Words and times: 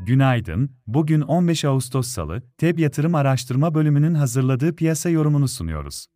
Günaydın, 0.00 0.70
bugün 0.86 1.20
15 1.20 1.64
Ağustos 1.64 2.08
Salı, 2.08 2.42
TEB 2.58 2.78
Yatırım 2.78 3.14
Araştırma 3.14 3.74
Bölümünün 3.74 4.14
hazırladığı 4.14 4.76
piyasa 4.76 5.08
yorumunu 5.08 5.48
sunuyoruz. 5.48 6.06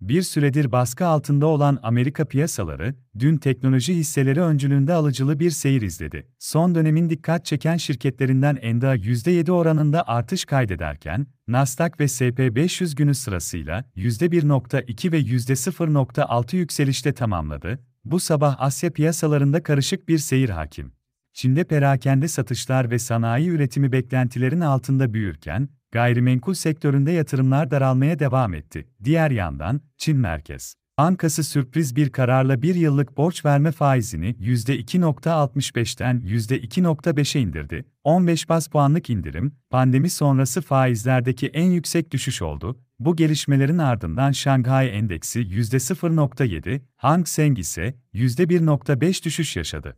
Bir 0.00 0.22
süredir 0.22 0.72
baskı 0.72 1.06
altında 1.06 1.46
olan 1.46 1.78
Amerika 1.82 2.24
piyasaları, 2.24 2.94
dün 3.18 3.36
teknoloji 3.36 3.94
hisseleri 3.94 4.40
öncülüğünde 4.40 4.92
alıcılı 4.92 5.40
bir 5.40 5.50
seyir 5.50 5.82
izledi. 5.82 6.26
Son 6.38 6.74
dönemin 6.74 7.10
dikkat 7.10 7.44
çeken 7.44 7.76
şirketlerinden 7.76 8.58
Enda 8.62 8.96
%7 8.96 9.50
oranında 9.50 10.08
artış 10.08 10.44
kaydederken, 10.44 11.26
Nasdaq 11.48 11.90
ve 12.00 12.04
SP500 12.04 12.96
günü 12.96 13.14
sırasıyla 13.14 13.84
%1.2 13.96 15.12
ve 15.12 15.20
%0.6 15.20 16.56
yükselişte 16.56 17.12
tamamladı. 17.12 17.78
Bu 18.04 18.20
sabah 18.20 18.56
Asya 18.58 18.90
piyasalarında 18.90 19.62
karışık 19.62 20.08
bir 20.08 20.18
seyir 20.18 20.48
hakim. 20.48 20.99
Çin'de 21.32 21.64
perakende 21.64 22.28
satışlar 22.28 22.90
ve 22.90 22.98
sanayi 22.98 23.48
üretimi 23.48 23.92
beklentilerin 23.92 24.60
altında 24.60 25.14
büyürken, 25.14 25.68
gayrimenkul 25.92 26.54
sektöründe 26.54 27.12
yatırımlar 27.12 27.70
daralmaya 27.70 28.18
devam 28.18 28.54
etti. 28.54 28.88
Diğer 29.04 29.30
yandan, 29.30 29.80
Çin 29.96 30.16
Merkez 30.16 30.74
Bankası 31.00 31.44
sürpriz 31.44 31.96
bir 31.96 32.10
kararla 32.10 32.62
bir 32.62 32.74
yıllık 32.74 33.16
borç 33.16 33.44
verme 33.44 33.72
faizini 33.72 34.30
%2.65'ten 34.30 36.20
%2.5'e 36.20 37.40
indirdi. 37.40 37.84
15 38.04 38.48
bas 38.48 38.68
puanlık 38.68 39.10
indirim, 39.10 39.52
pandemi 39.70 40.10
sonrası 40.10 40.60
faizlerdeki 40.60 41.46
en 41.46 41.70
yüksek 41.70 42.10
düşüş 42.10 42.42
oldu. 42.42 42.80
Bu 42.98 43.16
gelişmelerin 43.16 43.78
ardından 43.78 44.32
Şanghay 44.32 44.98
Endeksi 44.98 45.40
%0.7, 45.40 46.80
Hang 46.96 47.26
Seng 47.26 47.58
ise 47.58 47.94
%1.5 48.14 49.24
düşüş 49.24 49.56
yaşadı. 49.56 49.96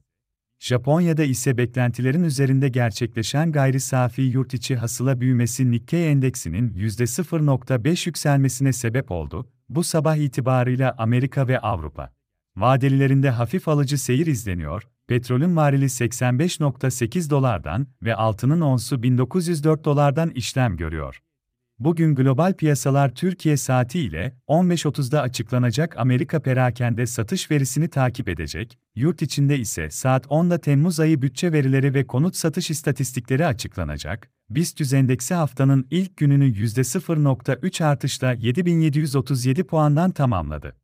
Japonya'da 0.63 1.25
ise 1.25 1.59
beklentilerin 1.59 2.23
üzerinde 2.23 2.69
gerçekleşen 2.69 3.53
gayri 3.53 3.81
safi 3.81 4.23
yurt 4.23 4.55
içi 4.55 4.77
hasıla 4.77 5.21
büyümesi 5.21 5.71
Nikkei 5.71 6.07
endeksinin 6.07 6.71
%0.5 6.71 8.09
yükselmesine 8.09 8.73
sebep 8.73 9.11
oldu. 9.11 9.47
Bu 9.69 9.85
sabah 9.85 10.17
itibarıyla 10.17 10.95
Amerika 10.99 11.49
ve 11.49 11.59
Avrupa 11.59 12.13
vadelilerinde 12.57 13.31
hafif 13.31 13.69
alıcı 13.69 13.99
seyir 13.99 14.27
izleniyor. 14.27 14.83
Petrolün 15.07 15.57
varili 15.57 15.85
85.8 15.85 17.31
dolardan 17.31 17.87
ve 18.03 18.15
altının 18.15 18.61
onsu 18.61 19.03
1904 19.03 19.85
dolardan 19.85 20.31
işlem 20.31 20.77
görüyor. 20.77 21.23
Bugün 21.85 22.15
global 22.15 22.53
piyasalar 22.53 23.15
Türkiye 23.15 23.57
saati 23.57 24.01
ile 24.01 24.37
15.30'da 24.49 25.23
açıklanacak 25.23 25.99
Amerika 25.99 26.43
perakende 26.43 27.07
satış 27.07 27.51
verisini 27.51 27.89
takip 27.89 28.29
edecek, 28.29 28.79
yurt 28.95 29.23
içinde 29.23 29.59
ise 29.59 29.91
saat 29.91 30.27
10'da 30.27 30.59
Temmuz 30.59 31.01
ayı 31.01 31.23
bütçe 31.23 31.53
verileri 31.53 31.95
ve 31.95 32.07
konut 32.07 32.37
satış 32.37 32.71
istatistikleri 32.71 33.47
açıklanacak. 33.47 34.31
BIST 34.51 34.95
endeksi 34.95 35.35
haftanın 35.35 35.87
ilk 35.91 36.17
gününü 36.17 36.53
%0.3 36.53 37.85
artışla 37.85 38.33
7737 38.33 39.65
puandan 39.65 40.11
tamamladı. 40.11 40.82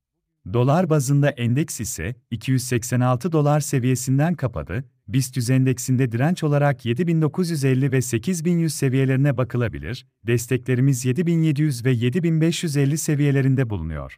Dolar 0.52 0.90
bazında 0.90 1.30
endeks 1.30 1.80
ise 1.80 2.14
286 2.30 3.32
dolar 3.32 3.60
seviyesinden 3.60 4.34
kapadı. 4.34 4.84
BIST 5.08 5.50
endeksinde 5.50 6.12
direnç 6.12 6.44
olarak 6.44 6.84
7950 6.84 7.92
ve 7.92 8.02
8100 8.02 8.74
seviyelerine 8.74 9.36
bakılabilir. 9.36 10.06
Desteklerimiz 10.26 11.04
7700 11.04 11.84
ve 11.84 11.90
7550 11.90 12.98
seviyelerinde 12.98 13.70
bulunuyor. 13.70 14.16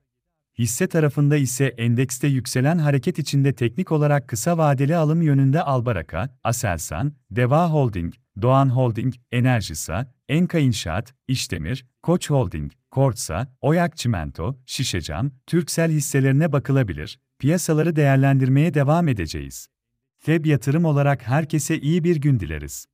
Hisse 0.58 0.86
tarafında 0.86 1.36
ise 1.36 1.64
endekste 1.64 2.28
yükselen 2.28 2.78
hareket 2.78 3.18
içinde 3.18 3.52
teknik 3.52 3.92
olarak 3.92 4.28
kısa 4.28 4.58
vadeli 4.58 4.96
alım 4.96 5.22
yönünde 5.22 5.62
Albaraka, 5.62 6.38
Aselsan, 6.44 7.12
Deva 7.30 7.70
Holding, 7.70 8.14
Doğan 8.42 8.68
Holding, 8.68 9.14
Enerjisa, 9.32 10.12
Enka 10.28 10.58
İnşaat, 10.58 11.14
İşdemir, 11.28 11.86
Koç 12.02 12.30
Holding, 12.30 12.72
Kortsa, 12.90 13.56
Oyak 13.60 13.96
Çimento, 13.96 14.58
Şişecam, 14.66 15.30
Türksel 15.46 15.90
hisselerine 15.90 16.52
bakılabilir. 16.52 17.18
Piyasaları 17.38 17.96
değerlendirmeye 17.96 18.74
devam 18.74 19.08
edeceğiz. 19.08 19.68
FEB 20.18 20.46
yatırım 20.46 20.84
olarak 20.84 21.22
herkese 21.22 21.80
iyi 21.80 22.04
bir 22.04 22.16
gün 22.16 22.40
dileriz. 22.40 22.86